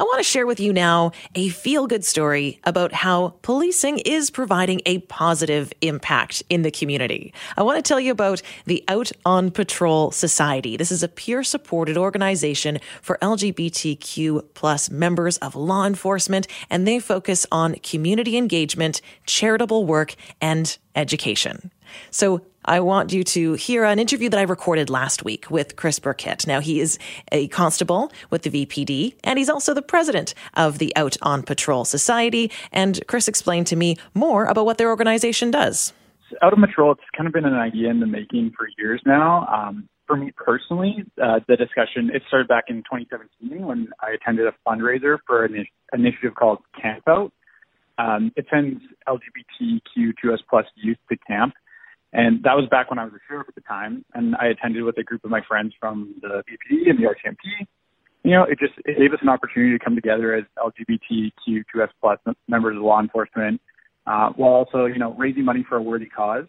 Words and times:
I 0.00 0.04
want 0.04 0.18
to 0.18 0.22
share 0.22 0.46
with 0.46 0.60
you 0.60 0.72
now 0.72 1.10
a 1.34 1.48
feel 1.48 1.88
good 1.88 2.04
story 2.04 2.60
about 2.62 2.92
how 2.92 3.34
policing 3.42 3.98
is 3.98 4.30
providing 4.30 4.80
a 4.86 5.00
positive 5.00 5.72
impact 5.80 6.40
in 6.48 6.62
the 6.62 6.70
community. 6.70 7.34
I 7.56 7.64
want 7.64 7.84
to 7.84 7.88
tell 7.88 7.98
you 7.98 8.12
about 8.12 8.40
the 8.64 8.84
Out 8.86 9.10
on 9.24 9.50
Patrol 9.50 10.12
Society. 10.12 10.76
This 10.76 10.92
is 10.92 11.02
a 11.02 11.08
peer 11.08 11.42
supported 11.42 11.96
organization 11.96 12.78
for 13.02 13.18
LGBTQ 13.20 14.44
plus 14.54 14.88
members 14.88 15.36
of 15.38 15.56
law 15.56 15.84
enforcement, 15.84 16.46
and 16.70 16.86
they 16.86 17.00
focus 17.00 17.44
on 17.50 17.74
community 17.82 18.36
engagement, 18.36 19.00
charitable 19.26 19.84
work, 19.84 20.14
and 20.40 20.78
education. 20.94 21.72
So 22.12 22.42
I 22.68 22.80
want 22.80 23.14
you 23.14 23.24
to 23.24 23.54
hear 23.54 23.84
an 23.84 23.98
interview 23.98 24.28
that 24.28 24.38
I 24.38 24.42
recorded 24.42 24.90
last 24.90 25.24
week 25.24 25.50
with 25.50 25.76
Chris 25.76 25.98
Birkett. 25.98 26.46
Now, 26.46 26.60
he 26.60 26.80
is 26.80 26.98
a 27.32 27.48
constable 27.48 28.12
with 28.28 28.42
the 28.42 28.50
VPD, 28.50 29.14
and 29.24 29.38
he's 29.38 29.48
also 29.48 29.72
the 29.72 29.80
president 29.80 30.34
of 30.52 30.76
the 30.76 30.94
Out 30.94 31.16
on 31.22 31.42
Patrol 31.42 31.86
Society. 31.86 32.52
And 32.70 33.00
Chris 33.06 33.26
explained 33.26 33.68
to 33.68 33.76
me 33.76 33.96
more 34.12 34.44
about 34.44 34.66
what 34.66 34.76
their 34.76 34.90
organization 34.90 35.50
does. 35.50 35.94
Out 36.42 36.52
on 36.52 36.60
Patrol, 36.60 36.92
it's 36.92 37.00
kind 37.16 37.26
of 37.26 37.32
been 37.32 37.46
an 37.46 37.54
idea 37.54 37.88
in 37.88 38.00
the 38.00 38.06
making 38.06 38.52
for 38.54 38.68
years 38.76 39.00
now. 39.06 39.46
Um, 39.46 39.88
for 40.06 40.16
me 40.16 40.30
personally, 40.36 41.04
uh, 41.22 41.40
the 41.48 41.56
discussion, 41.56 42.10
it 42.12 42.22
started 42.28 42.48
back 42.48 42.64
in 42.68 42.82
2017 42.82 43.66
when 43.66 43.88
I 44.02 44.10
attended 44.10 44.46
a 44.46 44.52
fundraiser 44.68 45.16
for 45.26 45.46
an 45.46 45.64
initiative 45.94 46.34
called 46.34 46.58
Camp 46.78 47.04
Out. 47.08 47.32
Um, 47.96 48.30
it 48.36 48.44
sends 48.50 48.82
LGBTQ2S 49.08 50.40
plus 50.50 50.66
youth 50.76 50.98
to 51.10 51.16
camp 51.26 51.54
and 52.12 52.42
that 52.44 52.56
was 52.56 52.66
back 52.70 52.90
when 52.90 52.98
I 52.98 53.04
was 53.04 53.12
a 53.12 53.18
sheriff 53.28 53.48
at 53.48 53.54
the 53.54 53.60
time, 53.62 54.04
and 54.14 54.34
I 54.36 54.46
attended 54.46 54.82
with 54.82 54.96
a 54.98 55.02
group 55.02 55.24
of 55.24 55.30
my 55.30 55.42
friends 55.46 55.74
from 55.78 56.14
the 56.22 56.42
VPD 56.48 56.88
and 56.88 56.98
the 56.98 57.04
RCMP. 57.04 57.66
You 58.24 58.30
know, 58.32 58.44
it 58.44 58.58
just 58.58 58.72
it 58.84 58.98
gave 58.98 59.12
us 59.12 59.18
an 59.20 59.28
opportunity 59.28 59.76
to 59.76 59.84
come 59.84 59.94
together 59.94 60.34
as 60.34 60.44
LGBTQ2S 60.56 61.88
plus 62.00 62.18
members 62.48 62.76
of 62.76 62.82
law 62.82 63.00
enforcement, 63.00 63.60
uh, 64.06 64.30
while 64.36 64.52
also 64.52 64.86
you 64.86 64.98
know 64.98 65.14
raising 65.14 65.44
money 65.44 65.64
for 65.68 65.76
a 65.76 65.82
worthy 65.82 66.06
cause. 66.06 66.46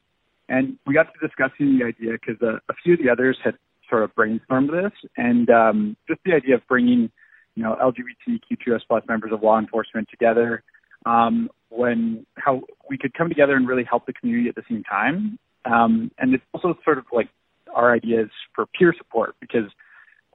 And 0.48 0.80
we 0.88 0.94
got 0.94 1.08
to 1.14 1.28
discussing 1.28 1.78
the 1.78 1.86
idea 1.86 2.14
because 2.14 2.42
a, 2.42 2.60
a 2.72 2.76
few 2.84 2.94
of 2.94 3.00
the 3.04 3.10
others 3.10 3.38
had 3.44 3.56
sort 3.90 4.04
of 4.04 4.16
brainstormed 4.16 4.72
this, 4.72 4.94
and 5.18 5.50
um, 5.50 5.98
just 6.08 6.22
the 6.26 6.34
idea 6.34 6.56
of 6.56 6.62
bringing 6.70 7.12
you 7.56 7.64
know 7.64 7.76
LGBTQ2S 7.82 8.82
plus 8.88 9.04
members 9.10 9.34
of 9.34 9.44
law 9.44 9.60
enforcement 9.60 10.08
together 10.10 10.64
um, 11.06 11.50
when 11.68 12.26
how 12.38 12.62
we 12.90 12.98
could 12.98 13.14
come 13.14 13.28
together 13.28 13.58
and 13.58 13.68
really 13.68 13.84
help 13.84 14.06
the 14.06 14.14
community 14.14 14.48
at 14.48 14.56
the 14.56 14.64
same 14.70 14.84
time 14.84 15.38
um, 15.66 16.12
and 16.18 16.34
it's 16.34 16.44
also 16.54 16.76
sort 16.84 16.98
of 16.98 17.06
like 17.12 17.30
our 17.74 17.94
ideas 17.94 18.30
for 18.56 18.66
peer 18.66 18.94
support 18.98 19.36
because 19.40 19.70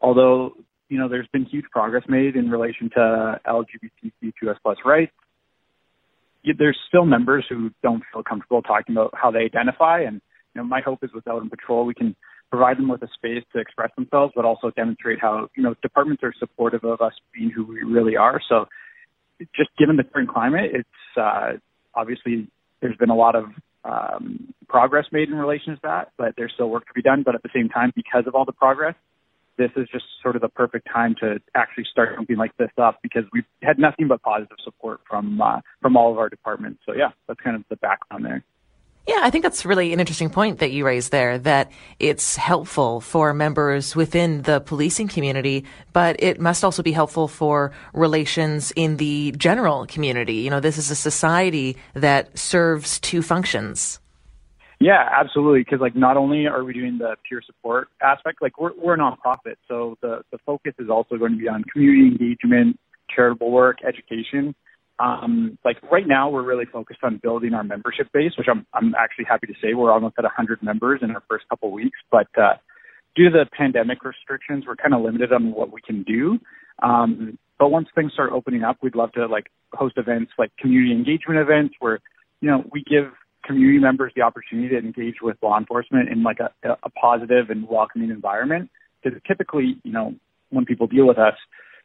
although 0.00 0.52
you 0.88 0.98
know 0.98 1.08
there's 1.08 1.28
been 1.32 1.44
huge 1.44 1.64
progress 1.72 2.04
made 2.08 2.36
in 2.36 2.50
relation 2.50 2.90
to 2.90 3.40
LGBTQ2S 3.46 4.56
plus 4.62 4.78
rights, 4.84 5.12
there's 6.58 6.78
still 6.88 7.06
members 7.06 7.44
who 7.48 7.70
don't 7.82 8.02
feel 8.12 8.22
comfortable 8.22 8.62
talking 8.62 8.94
about 8.94 9.12
how 9.14 9.30
they 9.30 9.40
identify. 9.40 10.00
And 10.00 10.20
you 10.54 10.62
know, 10.62 10.64
my 10.64 10.80
hope 10.80 11.02
is 11.02 11.10
with 11.14 11.26
Out 11.26 11.48
Patrol, 11.50 11.84
we 11.86 11.94
can 11.94 12.14
provide 12.50 12.76
them 12.76 12.88
with 12.88 13.02
a 13.02 13.08
space 13.14 13.42
to 13.52 13.58
express 13.58 13.90
themselves, 13.96 14.32
but 14.36 14.44
also 14.44 14.70
demonstrate 14.70 15.20
how 15.20 15.48
you 15.56 15.62
know 15.62 15.74
departments 15.82 16.22
are 16.22 16.34
supportive 16.38 16.84
of 16.84 17.00
us 17.00 17.14
being 17.32 17.50
who 17.50 17.64
we 17.64 17.82
really 17.82 18.16
are. 18.16 18.40
So, 18.48 18.66
just 19.56 19.70
given 19.78 19.96
the 19.96 20.04
current 20.04 20.28
climate, 20.28 20.70
it's 20.72 21.18
uh, 21.18 21.52
obviously 21.94 22.48
there's 22.80 22.96
been 22.96 23.10
a 23.10 23.16
lot 23.16 23.34
of 23.34 23.46
um, 23.84 24.54
progress 24.68 25.06
made 25.12 25.28
in 25.28 25.34
relation 25.34 25.74
to 25.74 25.80
that, 25.82 26.12
but 26.16 26.34
there's 26.36 26.52
still 26.54 26.70
work 26.70 26.86
to 26.86 26.92
be 26.94 27.02
done. 27.02 27.22
But 27.22 27.34
at 27.34 27.42
the 27.42 27.50
same 27.54 27.68
time, 27.68 27.92
because 27.94 28.24
of 28.26 28.34
all 28.34 28.44
the 28.44 28.52
progress, 28.52 28.94
this 29.56 29.70
is 29.76 29.86
just 29.92 30.04
sort 30.22 30.36
of 30.36 30.42
the 30.42 30.48
perfect 30.48 30.88
time 30.92 31.14
to 31.20 31.38
actually 31.54 31.84
start 31.90 32.10
something 32.16 32.36
like 32.36 32.56
this 32.56 32.70
up 32.78 32.98
because 33.02 33.24
we've 33.32 33.44
had 33.62 33.78
nothing 33.78 34.08
but 34.08 34.22
positive 34.22 34.56
support 34.64 35.00
from 35.08 35.40
uh, 35.40 35.60
from 35.80 35.96
all 35.96 36.10
of 36.10 36.18
our 36.18 36.28
departments. 36.28 36.80
So 36.86 36.92
yeah, 36.94 37.10
that's 37.28 37.40
kind 37.40 37.56
of 37.56 37.62
the 37.68 37.76
background 37.76 38.24
there. 38.24 38.44
Yeah, 39.06 39.20
I 39.20 39.28
think 39.28 39.42
that's 39.42 39.66
really 39.66 39.92
an 39.92 40.00
interesting 40.00 40.30
point 40.30 40.60
that 40.60 40.70
you 40.70 40.86
raised 40.86 41.10
there, 41.10 41.36
that 41.40 41.70
it's 41.98 42.36
helpful 42.36 43.02
for 43.02 43.34
members 43.34 43.94
within 43.94 44.42
the 44.42 44.60
policing 44.60 45.08
community, 45.08 45.66
but 45.92 46.16
it 46.20 46.40
must 46.40 46.64
also 46.64 46.82
be 46.82 46.92
helpful 46.92 47.28
for 47.28 47.72
relations 47.92 48.72
in 48.76 48.96
the 48.96 49.32
general 49.32 49.84
community. 49.86 50.36
You 50.36 50.48
know, 50.48 50.60
this 50.60 50.78
is 50.78 50.90
a 50.90 50.96
society 50.96 51.76
that 51.92 52.38
serves 52.38 52.98
two 53.00 53.20
functions. 53.20 54.00
Yeah, 54.80 55.06
absolutely. 55.12 55.60
Because 55.60 55.80
like, 55.80 55.94
not 55.94 56.16
only 56.16 56.46
are 56.46 56.64
we 56.64 56.72
doing 56.72 56.96
the 56.96 57.16
peer 57.28 57.42
support 57.44 57.88
aspect, 58.02 58.40
like 58.40 58.58
we're 58.58 58.72
we're 58.74 58.94
a 58.94 58.98
nonprofit, 58.98 59.56
so 59.68 59.98
the 60.00 60.22
the 60.30 60.38
focus 60.46 60.74
is 60.78 60.88
also 60.88 61.16
going 61.16 61.32
to 61.32 61.38
be 61.38 61.48
on 61.48 61.62
community 61.64 62.08
engagement, 62.08 62.80
charitable 63.14 63.50
work, 63.50 63.78
education, 63.86 64.54
um, 64.98 65.58
like 65.64 65.76
right 65.90 66.06
now, 66.06 66.30
we're 66.30 66.44
really 66.44 66.66
focused 66.66 67.00
on 67.02 67.18
building 67.22 67.52
our 67.54 67.64
membership 67.64 68.12
base, 68.12 68.32
which 68.38 68.46
I'm 68.48 68.66
I'm 68.72 68.94
actually 68.94 69.24
happy 69.24 69.46
to 69.48 69.54
say 69.54 69.74
we're 69.74 69.92
almost 69.92 70.14
at 70.18 70.24
100 70.24 70.62
members 70.62 71.00
in 71.02 71.10
our 71.10 71.22
first 71.28 71.48
couple 71.48 71.70
weeks. 71.72 71.98
But 72.10 72.28
uh, 72.38 72.54
due 73.16 73.24
to 73.24 73.30
the 73.30 73.46
pandemic 73.56 74.04
restrictions, 74.04 74.64
we're 74.66 74.76
kind 74.76 74.94
of 74.94 75.02
limited 75.02 75.32
on 75.32 75.52
what 75.52 75.72
we 75.72 75.80
can 75.80 76.04
do. 76.04 76.38
Um, 76.82 77.38
but 77.58 77.68
once 77.68 77.88
things 77.94 78.12
start 78.12 78.30
opening 78.32 78.62
up, 78.62 78.78
we'd 78.82 78.94
love 78.94 79.12
to 79.12 79.26
like 79.26 79.46
host 79.72 79.96
events 79.96 80.32
like 80.38 80.50
community 80.58 80.92
engagement 80.92 81.40
events 81.40 81.74
where 81.80 81.98
you 82.40 82.48
know 82.48 82.64
we 82.72 82.84
give 82.84 83.12
community 83.44 83.78
members 83.78 84.12
the 84.14 84.22
opportunity 84.22 84.68
to 84.68 84.78
engage 84.78 85.16
with 85.20 85.36
law 85.42 85.58
enforcement 85.58 86.08
in 86.08 86.22
like 86.22 86.38
a, 86.38 86.50
a 86.82 86.90
positive 86.90 87.50
and 87.50 87.68
welcoming 87.68 88.10
environment. 88.10 88.70
Because 89.02 89.20
typically, 89.26 89.76
you 89.82 89.92
know, 89.92 90.14
when 90.50 90.64
people 90.64 90.86
deal 90.86 91.06
with 91.06 91.18
us, 91.18 91.34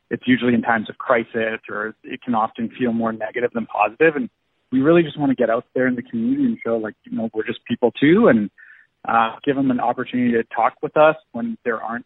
it's 0.09 0.23
usually 0.25 0.53
in 0.53 0.61
times 0.61 0.89
of 0.89 0.97
crisis 0.97 1.59
or 1.69 1.95
it 2.03 2.21
can 2.21 2.35
often 2.35 2.69
feel 2.77 2.93
more 2.93 3.11
negative 3.11 3.51
than 3.53 3.65
positive. 3.65 4.15
And 4.15 4.29
we 4.71 4.81
really 4.81 5.03
just 5.03 5.19
want 5.19 5.29
to 5.31 5.35
get 5.35 5.49
out 5.49 5.65
there 5.73 5.87
in 5.87 5.95
the 5.95 6.01
community 6.01 6.45
and 6.45 6.57
show 6.63 6.77
like, 6.77 6.95
you 7.03 7.15
know, 7.15 7.29
we're 7.33 7.45
just 7.45 7.63
people 7.65 7.91
too 7.91 8.27
and 8.27 8.49
uh, 9.07 9.35
give 9.43 9.55
them 9.55 9.71
an 9.71 9.79
opportunity 9.79 10.31
to 10.33 10.43
talk 10.55 10.73
with 10.81 10.97
us 10.97 11.15
when 11.31 11.57
there 11.63 11.81
aren't 11.81 12.05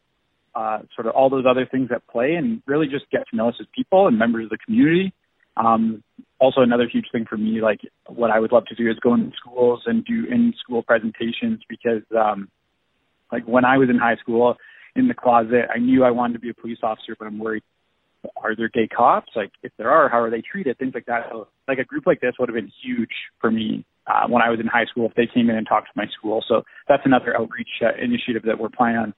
uh, 0.55 0.79
sort 0.95 1.07
of 1.07 1.13
all 1.13 1.29
those 1.29 1.45
other 1.49 1.65
things 1.65 1.89
at 1.93 2.05
play 2.07 2.35
and 2.35 2.61
really 2.67 2.87
just 2.87 3.09
get 3.09 3.27
to 3.29 3.35
know 3.35 3.49
us 3.49 3.55
as 3.59 3.65
people 3.73 4.07
and 4.07 4.17
members 4.19 4.45
of 4.45 4.49
the 4.51 4.57
community. 4.57 5.13
Um, 5.57 6.03
also 6.39 6.61
another 6.61 6.87
huge 6.91 7.07
thing 7.11 7.25
for 7.27 7.37
me, 7.37 7.61
like 7.61 7.81
what 8.07 8.31
I 8.31 8.39
would 8.39 8.51
love 8.51 8.65
to 8.65 8.75
do 8.75 8.89
is 8.89 8.97
go 8.99 9.13
into 9.13 9.31
schools 9.37 9.83
and 9.85 10.03
do 10.03 10.25
in 10.29 10.53
school 10.59 10.83
presentations 10.83 11.61
because, 11.69 12.03
um, 12.17 12.49
like 13.31 13.47
when 13.47 13.65
I 13.65 13.77
was 13.77 13.89
in 13.89 13.97
high 13.97 14.17
school 14.17 14.57
in 14.95 15.07
the 15.07 15.13
closet, 15.13 15.65
I 15.73 15.79
knew 15.79 16.03
I 16.03 16.11
wanted 16.11 16.33
to 16.33 16.39
be 16.39 16.49
a 16.49 16.53
police 16.53 16.79
officer, 16.83 17.15
but 17.17 17.25
I'm 17.25 17.39
worried 17.39 17.63
are 18.37 18.55
there 18.55 18.69
gay 18.69 18.87
cops? 18.87 19.31
Like, 19.35 19.51
if 19.63 19.71
there 19.77 19.91
are, 19.91 20.09
how 20.09 20.19
are 20.19 20.29
they 20.29 20.41
treated? 20.41 20.77
Things 20.77 20.93
like 20.93 21.05
that. 21.07 21.27
So, 21.31 21.47
like 21.67 21.79
a 21.79 21.83
group 21.83 22.05
like 22.05 22.21
this 22.21 22.33
would 22.39 22.49
have 22.49 22.55
been 22.55 22.71
huge 22.83 23.11
for 23.39 23.51
me 23.51 23.85
uh, 24.07 24.27
when 24.27 24.41
I 24.41 24.49
was 24.49 24.59
in 24.59 24.67
high 24.67 24.85
school 24.85 25.05
if 25.07 25.15
they 25.15 25.27
came 25.27 25.49
in 25.49 25.55
and 25.55 25.67
talked 25.67 25.87
to 25.87 25.93
my 25.95 26.07
school. 26.17 26.43
So 26.47 26.63
that's 26.87 27.03
another 27.05 27.37
outreach 27.37 27.69
uh, 27.81 27.91
initiative 28.01 28.43
that 28.45 28.59
we're 28.59 28.69
planning 28.69 28.97
on 28.97 29.13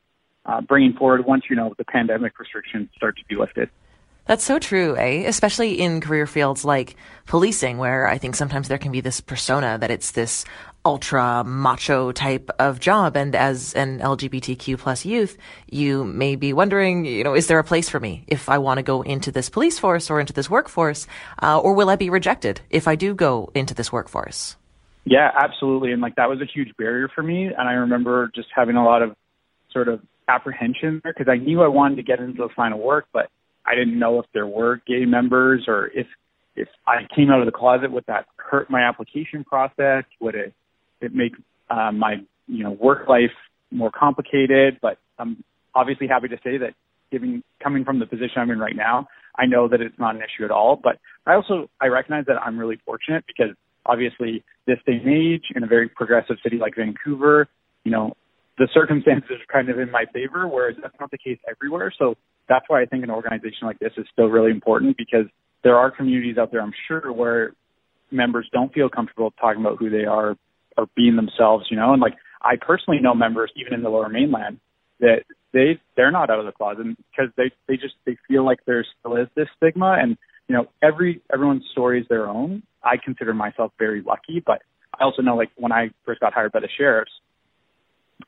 uh, 0.45 0.61
bringing 0.61 0.93
forward 0.93 1.25
once 1.25 1.43
you 1.49 1.55
know 1.55 1.73
the 1.77 1.85
pandemic 1.85 2.37
restrictions 2.39 2.89
start 2.95 3.17
to 3.17 3.23
be 3.27 3.35
lifted. 3.35 3.69
That's 4.25 4.43
so 4.43 4.57
true, 4.57 4.97
eh? 4.97 5.23
Especially 5.27 5.79
in 5.79 6.01
career 6.01 6.25
fields 6.25 6.65
like 6.65 6.95
policing, 7.27 7.77
where 7.77 8.07
I 8.07 8.17
think 8.17 8.35
sometimes 8.35 8.67
there 8.67 8.79
can 8.79 8.91
be 8.91 9.01
this 9.01 9.21
persona 9.21 9.77
that 9.79 9.91
it's 9.91 10.11
this 10.11 10.45
ultra 10.85 11.43
macho 11.43 12.11
type 12.11 12.49
of 12.59 12.79
job. 12.79 13.17
And 13.17 13.35
as 13.35 13.73
an 13.73 13.99
LGBTQ 13.99 14.77
plus 14.77 15.03
youth, 15.05 15.37
you 15.69 16.03
may 16.05 16.35
be 16.35 16.53
wondering, 16.53 17.05
you 17.05 17.23
know, 17.23 17.33
is 17.33 17.47
there 17.47 17.59
a 17.59 17.63
place 17.63 17.89
for 17.89 17.99
me 17.99 18.23
if 18.27 18.47
I 18.47 18.59
want 18.59 18.77
to 18.77 18.83
go 18.83 19.01
into 19.01 19.31
this 19.31 19.49
police 19.49 19.79
force 19.79 20.09
or 20.09 20.19
into 20.19 20.33
this 20.33 20.49
workforce? 20.49 21.07
Uh, 21.41 21.59
or 21.59 21.73
will 21.73 21.89
I 21.89 21.95
be 21.95 22.09
rejected 22.09 22.61
if 22.69 22.87
I 22.87 22.95
do 22.95 23.15
go 23.15 23.51
into 23.55 23.73
this 23.73 23.91
workforce? 23.91 24.55
Yeah, 25.05 25.31
absolutely. 25.35 25.91
And 25.91 26.01
like 26.01 26.15
that 26.15 26.29
was 26.29 26.41
a 26.41 26.45
huge 26.45 26.75
barrier 26.77 27.09
for 27.13 27.23
me. 27.23 27.45
And 27.45 27.67
I 27.67 27.73
remember 27.73 28.31
just 28.33 28.47
having 28.55 28.75
a 28.75 28.83
lot 28.83 29.01
of 29.01 29.15
sort 29.71 29.87
of 29.87 30.01
apprehension 30.27 31.01
there 31.03 31.13
because 31.15 31.31
I 31.31 31.37
knew 31.37 31.61
I 31.61 31.67
wanted 31.67 31.97
to 31.97 32.03
get 32.03 32.19
into 32.19 32.37
the 32.37 32.49
line 32.57 32.73
of 32.73 32.79
work, 32.79 33.05
but 33.13 33.29
I 33.65 33.75
didn't 33.75 33.97
know 33.97 34.19
if 34.19 34.25
there 34.33 34.47
were 34.47 34.81
gay 34.87 35.05
members 35.05 35.65
or 35.67 35.87
if 35.87 36.07
if 36.55 36.69
I 36.87 37.05
came 37.13 37.31
out 37.31 37.41
of 37.41 37.45
the 37.45 37.51
closet, 37.51 37.91
would 37.91 38.05
that 38.07 38.27
hurt 38.37 38.69
my 38.69 38.81
application 38.81 39.43
process? 39.43 40.05
Would 40.21 40.35
it 40.35 40.53
it 41.05 41.13
make 41.13 41.33
uh, 41.69 41.91
my 41.91 42.15
you 42.47 42.63
know 42.63 42.71
work 42.71 43.07
life 43.07 43.35
more 43.71 43.91
complicated? 43.91 44.79
But 44.81 44.97
I'm 45.17 45.43
obviously 45.73 46.07
happy 46.07 46.27
to 46.29 46.37
say 46.43 46.57
that 46.57 46.73
giving 47.11 47.43
coming 47.61 47.85
from 47.85 47.99
the 47.99 48.05
position 48.05 48.37
I'm 48.37 48.51
in 48.51 48.59
right 48.59 48.75
now, 48.75 49.07
I 49.37 49.45
know 49.45 49.67
that 49.67 49.81
it's 49.81 49.97
not 49.99 50.15
an 50.15 50.21
issue 50.21 50.45
at 50.45 50.51
all. 50.51 50.79
But 50.81 50.97
I 51.25 51.35
also 51.35 51.69
I 51.81 51.87
recognize 51.87 52.25
that 52.27 52.37
I'm 52.41 52.57
really 52.57 52.79
fortunate 52.85 53.25
because 53.27 53.55
obviously 53.85 54.43
this 54.67 54.77
day 54.85 54.99
and 55.03 55.09
age 55.09 55.43
in 55.55 55.63
a 55.63 55.67
very 55.67 55.89
progressive 55.89 56.37
city 56.43 56.57
like 56.57 56.75
Vancouver, 56.75 57.47
you 57.83 57.91
know, 57.91 58.13
the 58.57 58.67
circumstances 58.73 59.31
are 59.31 59.53
kind 59.53 59.69
of 59.69 59.79
in 59.79 59.91
my 59.91 60.05
favor, 60.13 60.47
whereas 60.47 60.75
that's 60.81 60.95
not 60.99 61.11
the 61.11 61.17
case 61.17 61.37
everywhere. 61.49 61.91
So 61.97 62.15
that's 62.47 62.65
why 62.67 62.81
I 62.81 62.85
think 62.85 63.03
an 63.03 63.11
organization 63.11 63.63
like 63.67 63.79
this 63.79 63.91
is 63.97 64.05
still 64.11 64.27
really 64.27 64.51
important 64.51 64.97
because 64.97 65.25
there 65.63 65.77
are 65.77 65.91
communities 65.91 66.37
out 66.37 66.51
there, 66.51 66.61
I'm 66.61 66.73
sure, 66.87 67.11
where 67.11 67.53
members 68.11 68.47
don't 68.53 68.73
feel 68.73 68.87
comfortable 68.87 69.33
talking 69.39 69.61
about 69.61 69.77
who 69.77 69.89
they 69.89 70.05
are 70.05 70.35
or 70.77 70.87
being 70.95 71.15
themselves, 71.15 71.65
you 71.69 71.77
know, 71.77 71.93
and 71.93 72.01
like 72.01 72.15
I 72.41 72.55
personally 72.55 72.99
know 73.01 73.13
members 73.13 73.51
even 73.55 73.73
in 73.73 73.83
the 73.83 73.89
lower 73.89 74.09
mainland 74.09 74.59
that 74.99 75.23
they 75.53 75.79
they're 75.95 76.11
not 76.11 76.29
out 76.29 76.39
of 76.39 76.45
the 76.45 76.51
closet 76.51 76.85
because 77.11 77.31
they 77.37 77.51
they 77.67 77.75
just 77.75 77.95
they 78.05 78.17
feel 78.27 78.45
like 78.45 78.59
there 78.65 78.85
still 78.99 79.15
is 79.15 79.27
this 79.35 79.47
stigma 79.57 79.97
and 79.99 80.17
you 80.47 80.55
know 80.55 80.67
every 80.81 81.21
everyone's 81.33 81.63
story 81.71 82.01
is 82.01 82.07
their 82.07 82.27
own. 82.27 82.63
I 82.83 82.97
consider 83.03 83.33
myself 83.33 83.71
very 83.79 84.01
lucky, 84.01 84.43
but 84.45 84.61
I 84.97 85.03
also 85.03 85.21
know 85.21 85.35
like 85.35 85.51
when 85.55 85.71
I 85.71 85.89
first 86.05 86.19
got 86.19 86.33
hired 86.33 86.51
by 86.51 86.59
the 86.59 86.69
sheriffs, 86.77 87.11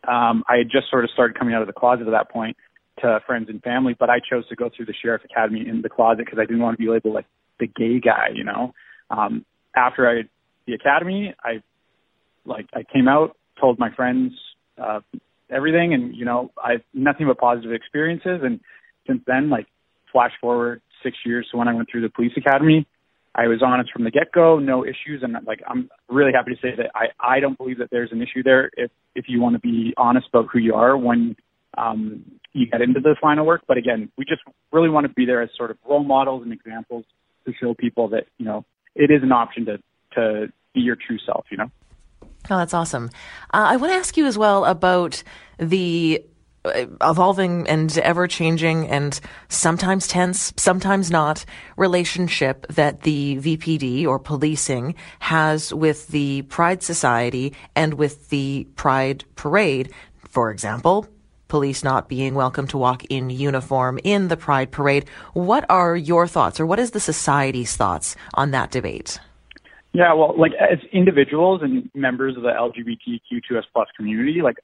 um, 0.07 0.43
I 0.49 0.57
had 0.57 0.69
just 0.71 0.89
sort 0.89 1.03
of 1.03 1.11
started 1.11 1.37
coming 1.37 1.53
out 1.53 1.61
of 1.61 1.67
the 1.67 1.73
closet 1.73 2.07
at 2.07 2.11
that 2.11 2.31
point 2.31 2.57
to 3.01 3.19
friends 3.27 3.47
and 3.49 3.61
family, 3.61 3.95
but 3.97 4.09
I 4.09 4.17
chose 4.19 4.47
to 4.49 4.55
go 4.55 4.69
through 4.75 4.87
the 4.87 4.93
sheriff 5.01 5.21
academy 5.23 5.67
in 5.67 5.81
the 5.81 5.89
closet 5.89 6.25
because 6.25 6.39
I 6.39 6.45
didn't 6.45 6.61
want 6.61 6.77
to 6.77 6.83
be 6.83 6.89
labeled 6.89 7.13
like 7.13 7.27
the 7.59 7.67
gay 7.67 7.99
guy, 7.99 8.29
you 8.33 8.43
know. 8.43 8.73
Um, 9.09 9.45
after 9.75 10.09
I 10.09 10.23
the 10.65 10.73
academy, 10.73 11.33
I 11.43 11.61
like 12.47 12.67
I 12.73 12.83
came 12.83 13.07
out, 13.07 13.37
told 13.59 13.77
my 13.77 13.93
friends 13.93 14.33
uh, 14.81 15.01
everything, 15.49 15.93
and 15.93 16.15
you 16.15 16.25
know 16.25 16.51
I've 16.63 16.81
nothing 16.93 17.27
but 17.27 17.37
positive 17.37 17.71
experiences. 17.73 18.41
And 18.43 18.59
since 19.05 19.21
then, 19.27 19.49
like 19.49 19.67
flash 20.11 20.31
forward 20.41 20.81
six 21.03 21.17
years 21.25 21.47
to 21.51 21.57
when 21.57 21.67
I 21.67 21.73
went 21.73 21.89
through 21.91 22.01
the 22.01 22.09
police 22.09 22.33
academy, 22.37 22.87
I 23.35 23.47
was 23.47 23.61
honest 23.63 23.91
from 23.91 24.03
the 24.03 24.11
get 24.11 24.31
go, 24.31 24.57
no 24.57 24.83
issues, 24.83 25.21
and 25.21 25.35
like 25.45 25.61
I'm 25.67 25.89
really 26.09 26.31
happy 26.33 26.55
to 26.55 26.61
say 26.61 26.75
that 26.75 26.91
I 26.95 27.35
I 27.35 27.39
don't 27.39 27.57
believe 27.57 27.77
that 27.79 27.89
there's 27.91 28.11
an 28.11 28.21
issue 28.21 28.43
there 28.43 28.71
if 28.75 28.89
if 29.13 29.25
you 29.27 29.41
want 29.41 29.55
to 29.55 29.59
be 29.59 29.93
honest 29.97 30.27
about 30.33 30.47
who 30.51 30.59
you 30.59 30.73
are 30.73 30.97
when 30.97 31.35
um, 31.77 32.23
you 32.53 32.65
get 32.65 32.81
into 32.81 32.99
this 32.99 33.17
line 33.21 33.37
of 33.37 33.45
work. 33.45 33.61
But 33.67 33.77
again, 33.77 34.11
we 34.17 34.25
just 34.25 34.41
really 34.71 34.89
want 34.89 35.05
to 35.05 35.13
be 35.13 35.25
there 35.25 35.41
as 35.41 35.49
sort 35.55 35.69
of 35.69 35.77
role 35.87 36.03
models 36.03 36.43
and 36.43 36.51
examples 36.51 37.05
to 37.45 37.53
show 37.61 37.75
people 37.75 38.09
that 38.09 38.25
you 38.37 38.45
know 38.45 38.65
it 38.95 39.11
is 39.11 39.21
an 39.21 39.31
option 39.31 39.65
to 39.65 39.77
to 40.15 40.47
be 40.73 40.81
your 40.81 40.95
true 40.95 41.19
self. 41.25 41.45
You 41.51 41.57
know. 41.57 41.71
Oh, 42.49 42.57
that's 42.57 42.73
awesome. 42.73 43.09
Uh, 43.53 43.67
I 43.69 43.77
want 43.77 43.91
to 43.91 43.97
ask 43.97 44.15
you 44.15 44.25
as 44.25 44.37
well 44.37 44.63
about 44.65 45.21
the 45.57 46.23
uh, 46.63 46.85
evolving 47.01 47.67
and 47.67 47.95
ever 47.97 48.27
changing 48.27 48.87
and 48.87 49.19
sometimes 49.49 50.07
tense, 50.07 50.53
sometimes 50.57 51.11
not 51.11 51.45
relationship 51.75 52.65
that 52.69 53.01
the 53.01 53.37
VPD 53.37 54.05
or 54.05 54.17
policing 54.17 54.95
has 55.19 55.73
with 55.73 56.07
the 56.07 56.43
Pride 56.43 56.83
Society 56.83 57.53
and 57.75 57.95
with 57.95 58.29
the 58.29 58.67
Pride 58.75 59.25
Parade. 59.35 59.91
For 60.29 60.49
example, 60.49 61.07
police 61.47 61.83
not 61.83 62.07
being 62.07 62.33
welcome 62.33 62.67
to 62.67 62.77
walk 62.77 63.03
in 63.05 63.29
uniform 63.29 63.99
in 64.03 64.27
the 64.27 64.37
Pride 64.37 64.71
Parade. 64.71 65.05
What 65.33 65.65
are 65.69 65.95
your 65.95 66.27
thoughts 66.27 66.59
or 66.59 66.65
what 66.65 66.79
is 66.79 66.91
the 66.91 66.99
society's 66.99 67.75
thoughts 67.75 68.15
on 68.33 68.51
that 68.51 68.71
debate? 68.71 69.19
Yeah, 69.93 70.13
well, 70.13 70.35
like 70.37 70.51
as 70.53 70.79
individuals 70.93 71.61
and 71.63 71.89
members 71.95 72.35
of 72.37 72.43
the 72.43 72.49
LGBTQ2S 72.49 73.63
plus 73.73 73.87
community, 73.95 74.41
like 74.43 74.57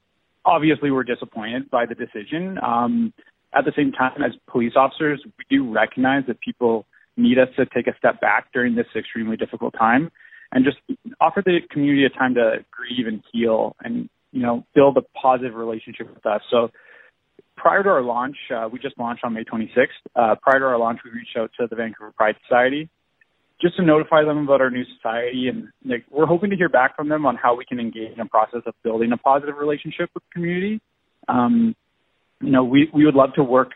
obviously 0.45 0.91
we're 0.91 1.03
disappointed 1.03 1.69
by 1.71 1.85
the 1.85 1.95
decision. 1.95 2.59
Um, 2.63 3.13
at 3.55 3.65
the 3.65 3.71
same 3.75 3.91
time, 3.91 4.21
as 4.23 4.33
police 4.47 4.73
officers, 4.75 5.23
we 5.25 5.45
do 5.49 5.71
recognize 5.71 6.23
that 6.27 6.39
people 6.41 6.85
need 7.17 7.37
us 7.37 7.47
to 7.55 7.65
take 7.65 7.87
a 7.87 7.95
step 7.97 8.19
back 8.19 8.51
during 8.53 8.75
this 8.75 8.87
extremely 8.95 9.37
difficult 9.37 9.73
time 9.77 10.11
and 10.51 10.65
just 10.65 10.77
offer 11.21 11.41
the 11.45 11.59
community 11.69 12.05
a 12.05 12.09
time 12.09 12.33
to 12.35 12.65
grieve 12.71 13.07
and 13.07 13.23
heal 13.31 13.75
and, 13.83 14.09
you 14.31 14.41
know, 14.41 14.65
build 14.75 14.97
a 14.97 15.01
positive 15.19 15.55
relationship 15.55 16.13
with 16.13 16.25
us. 16.25 16.41
So 16.49 16.69
prior 17.55 17.83
to 17.83 17.89
our 17.89 18.01
launch, 18.01 18.35
uh, 18.55 18.67
we 18.71 18.79
just 18.79 18.97
launched 18.97 19.23
on 19.23 19.33
May 19.33 19.43
26th. 19.43 19.87
Uh, 20.15 20.35
prior 20.41 20.59
to 20.59 20.65
our 20.65 20.77
launch, 20.77 20.99
we 21.05 21.11
reached 21.11 21.37
out 21.37 21.51
to 21.59 21.67
the 21.67 21.75
Vancouver 21.75 22.11
Pride 22.11 22.35
Society 22.47 22.89
just 23.63 23.77
to 23.77 23.81
notify 23.81 24.23
them 24.23 24.39
about 24.39 24.59
our 24.59 24.69
new 24.69 24.83
society. 24.97 25.47
And 25.47 25.69
like, 25.85 26.03
we're 26.11 26.25
hoping 26.25 26.49
to 26.49 26.55
hear 26.57 26.69
back 26.69 26.95
from 26.95 27.07
them 27.07 27.25
on 27.25 27.37
how 27.37 27.55
we 27.55 27.63
can 27.63 27.79
engage 27.79 28.11
in 28.13 28.19
a 28.19 28.25
process 28.25 28.61
of 28.65 28.73
building 28.83 29.11
a 29.13 29.17
positive 29.17 29.55
relationship 29.57 30.09
with 30.13 30.23
the 30.23 30.33
community. 30.33 30.81
Um, 31.29 31.73
you 32.41 32.51
know, 32.51 32.65
we, 32.65 32.89
we 32.93 33.05
would 33.05 33.15
love 33.15 33.33
to 33.35 33.43
work 33.43 33.71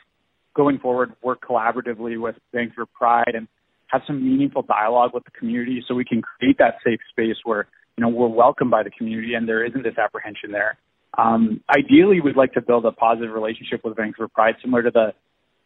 going 0.55 0.77
forward, 0.79 1.13
work 1.23 1.41
collaboratively 1.47 2.19
with 2.19 2.35
Vancouver 2.53 2.85
Pride 2.85 3.33
and 3.33 3.47
have 3.87 4.01
some 4.05 4.21
meaningful 4.21 4.63
dialogue 4.63 5.11
with 5.13 5.23
the 5.23 5.31
community 5.31 5.81
so 5.87 5.95
we 5.95 6.03
can 6.03 6.21
create 6.21 6.57
that 6.57 6.75
safe 6.85 6.99
space 7.09 7.37
where, 7.45 7.67
you 7.95 8.01
know, 8.01 8.09
we're 8.09 8.27
welcomed 8.27 8.71
by 8.71 8.83
the 8.83 8.89
community 8.89 9.35
and 9.35 9.47
there 9.47 9.65
isn't 9.65 9.83
this 9.83 9.97
apprehension 9.97 10.51
there. 10.51 10.77
Um, 11.17 11.61
ideally, 11.69 12.19
we'd 12.19 12.35
like 12.35 12.53
to 12.53 12.61
build 12.61 12.85
a 12.85 12.91
positive 12.91 13.31
relationship 13.31 13.81
with 13.85 13.95
Vancouver 13.95 14.27
Pride, 14.27 14.55
similar 14.61 14.83
to 14.83 14.91
the 14.91 15.13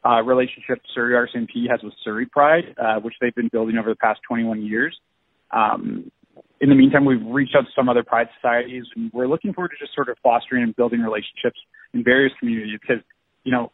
uh, 0.06 0.22
relationship 0.24 0.80
Surrey 0.94 1.14
RCMP 1.14 1.70
has 1.70 1.80
with 1.84 1.94
Surrey 2.04 2.26
Pride, 2.26 2.76
uh, 2.78 3.00
which 3.00 3.14
they've 3.22 3.36
been 3.36 3.50
building 3.52 3.78
over 3.78 3.90
the 3.90 3.96
past 3.96 4.20
21 4.28 4.64
years. 4.64 4.98
Um, 5.52 6.12
in 6.60 6.70
the 6.70 6.76
meantime, 6.76 7.06
we've 7.06 7.26
reached 7.26 7.56
out 7.56 7.62
to 7.62 7.72
some 7.76 7.90
other 7.90 8.04
pride 8.04 8.28
societies, 8.40 8.84
and 8.96 9.12
we're 9.14 9.28
looking 9.28 9.54
forward 9.54 9.70
to 9.70 9.84
just 9.84 9.94
sort 9.96 10.10
of 10.10 10.18
fostering 10.24 10.64
and 10.64 10.76
building 10.76 11.02
relationships 11.02 11.60
in 11.94 12.04
various 12.04 12.34
communities 12.40 12.80
because, 12.80 13.04
you 13.44 13.52
know, 13.52 13.72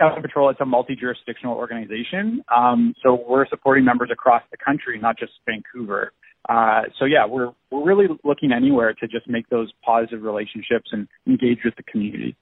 on 0.00 0.20
Patrol 0.20 0.50
is 0.50 0.56
a 0.60 0.66
multi-jurisdictional 0.66 1.54
organization, 1.54 2.42
um, 2.54 2.94
so 3.02 3.24
we're 3.28 3.46
supporting 3.48 3.84
members 3.84 4.10
across 4.12 4.42
the 4.50 4.56
country, 4.56 4.98
not 4.98 5.16
just 5.18 5.32
Vancouver. 5.46 6.12
Uh, 6.48 6.82
so 6.98 7.04
yeah, 7.04 7.24
we're 7.26 7.52
we're 7.70 7.84
really 7.84 8.06
looking 8.22 8.52
anywhere 8.52 8.92
to 8.92 9.06
just 9.06 9.28
make 9.28 9.48
those 9.48 9.72
positive 9.84 10.22
relationships 10.22 10.90
and 10.92 11.08
engage 11.26 11.58
with 11.64 11.74
the 11.76 11.82
community. 11.84 12.36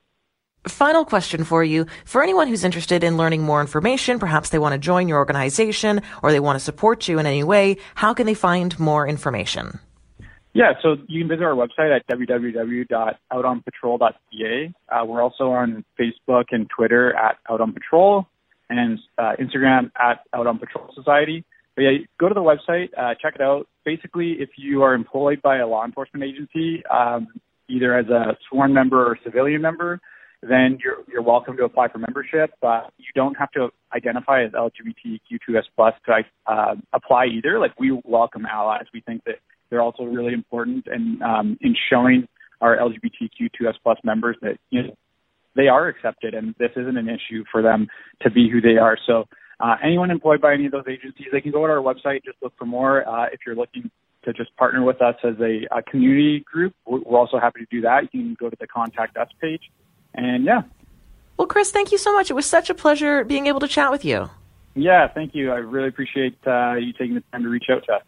Final 0.66 1.04
question 1.04 1.44
for 1.44 1.62
you. 1.64 1.86
For 2.04 2.22
anyone 2.22 2.46
who's 2.46 2.62
interested 2.62 3.02
in 3.02 3.16
learning 3.16 3.42
more 3.42 3.60
information, 3.60 4.20
perhaps 4.20 4.50
they 4.50 4.60
want 4.60 4.74
to 4.74 4.78
join 4.78 5.08
your 5.08 5.18
organization 5.18 6.02
or 6.22 6.30
they 6.30 6.38
want 6.38 6.54
to 6.56 6.64
support 6.64 7.08
you 7.08 7.18
in 7.18 7.26
any 7.26 7.42
way, 7.42 7.78
how 7.96 8.14
can 8.14 8.26
they 8.26 8.34
find 8.34 8.78
more 8.78 9.04
information? 9.06 9.80
Yeah, 10.54 10.74
so 10.82 10.96
you 11.08 11.20
can 11.20 11.28
visit 11.28 11.44
our 11.44 11.54
website 11.54 11.96
at 11.96 12.06
www.outonpatrol.ca. 12.08 14.74
Uh, 14.88 15.04
we're 15.06 15.22
also 15.22 15.50
on 15.50 15.84
Facebook 15.98 16.44
and 16.50 16.68
Twitter 16.68 17.16
at 17.16 17.38
Out 17.50 17.60
on 17.60 17.72
Patrol 17.72 18.26
and 18.68 19.00
uh, 19.18 19.32
Instagram 19.40 19.90
at 19.98 20.20
Out 20.34 20.46
on 20.46 20.58
Patrol 20.58 20.90
Society. 20.94 21.42
But 21.74 21.82
yeah, 21.82 21.98
go 22.20 22.28
to 22.28 22.34
the 22.34 22.40
website, 22.40 22.90
uh, 22.96 23.14
check 23.20 23.34
it 23.34 23.40
out. 23.40 23.66
Basically, 23.84 24.36
if 24.40 24.50
you 24.56 24.82
are 24.82 24.94
employed 24.94 25.42
by 25.42 25.56
a 25.56 25.66
law 25.66 25.84
enforcement 25.86 26.22
agency, 26.22 26.84
um, 26.86 27.26
either 27.68 27.96
as 27.96 28.06
a 28.08 28.36
sworn 28.48 28.72
member 28.74 29.04
or 29.04 29.18
civilian 29.24 29.62
member, 29.62 30.00
then 30.42 30.78
you're 30.82 31.04
you're 31.06 31.22
welcome 31.22 31.56
to 31.56 31.64
apply 31.64 31.88
for 31.88 31.98
membership. 31.98 32.50
But 32.60 32.92
you 32.98 33.06
don't 33.14 33.36
have 33.38 33.50
to 33.52 33.68
identify 33.94 34.44
as 34.44 34.52
LGBTQ2S 34.52 35.64
plus 35.76 35.94
to 36.06 36.22
uh, 36.46 36.74
apply 36.92 37.26
either. 37.26 37.58
Like 37.58 37.78
we 37.78 37.98
welcome 38.04 38.44
allies. 38.46 38.86
We 38.92 39.00
think 39.00 39.22
that 39.24 39.36
they're 39.70 39.82
also 39.82 40.04
really 40.04 40.34
important 40.34 40.86
and 40.86 41.22
um, 41.22 41.58
in 41.60 41.76
showing 41.90 42.26
our 42.60 42.76
LGBTQ2S 42.76 43.74
plus 43.82 43.98
members 44.04 44.36
that 44.42 44.58
you 44.70 44.82
know 44.82 44.94
they 45.54 45.68
are 45.68 45.88
accepted 45.88 46.34
and 46.34 46.54
this 46.58 46.70
isn't 46.76 46.96
an 46.96 47.08
issue 47.08 47.44
for 47.50 47.62
them 47.62 47.86
to 48.22 48.30
be 48.30 48.50
who 48.50 48.60
they 48.60 48.78
are. 48.78 48.96
So 49.06 49.24
uh, 49.60 49.76
anyone 49.84 50.10
employed 50.10 50.40
by 50.40 50.54
any 50.54 50.66
of 50.66 50.72
those 50.72 50.86
agencies, 50.88 51.26
they 51.30 51.40
can 51.40 51.52
go 51.52 51.66
to 51.66 51.72
our 51.72 51.78
website, 51.78 52.24
just 52.24 52.38
look 52.42 52.54
for 52.58 52.64
more. 52.64 53.08
Uh, 53.08 53.26
if 53.26 53.40
you're 53.46 53.54
looking 53.54 53.90
to 54.24 54.32
just 54.32 54.56
partner 54.56 54.82
with 54.82 55.00
us 55.02 55.14
as 55.24 55.34
a, 55.40 55.66
a 55.76 55.82
community 55.82 56.44
group, 56.50 56.74
we're 56.86 57.18
also 57.18 57.38
happy 57.38 57.60
to 57.60 57.66
do 57.70 57.80
that. 57.82 58.04
You 58.12 58.22
can 58.22 58.36
go 58.38 58.48
to 58.50 58.56
the 58.58 58.66
contact 58.66 59.16
us 59.16 59.28
page 59.40 59.62
and 60.14 60.44
yeah. 60.44 60.62
Well, 61.36 61.46
Chris, 61.46 61.70
thank 61.70 61.92
you 61.92 61.98
so 61.98 62.12
much. 62.12 62.30
It 62.30 62.34
was 62.34 62.46
such 62.46 62.70
a 62.70 62.74
pleasure 62.74 63.24
being 63.24 63.46
able 63.46 63.60
to 63.60 63.68
chat 63.68 63.90
with 63.90 64.04
you. 64.04 64.30
Yeah, 64.74 65.08
thank 65.08 65.34
you. 65.34 65.52
I 65.52 65.56
really 65.56 65.88
appreciate 65.88 66.38
uh, 66.46 66.74
you 66.74 66.92
taking 66.92 67.14
the 67.14 67.22
time 67.32 67.42
to 67.42 67.48
reach 67.48 67.66
out 67.70 67.84
to 67.86 67.94
us. 67.94 68.02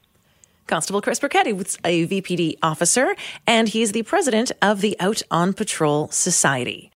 Constable 0.66 1.02
Chris 1.02 1.20
Burketti 1.20 1.54
was 1.54 1.76
a 1.84 2.06
VPD 2.06 2.56
officer, 2.62 3.14
and 3.46 3.68
he's 3.68 3.92
the 3.92 4.02
president 4.02 4.50
of 4.62 4.80
the 4.80 4.99
Out 4.99 5.20
on 5.30 5.52
Patrol 5.52 6.08
Society. 6.08 6.90